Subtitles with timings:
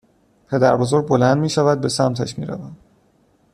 [0.47, 1.81] پدربزرگ بلند میشود.
[1.81, 2.77] به سمتش میرود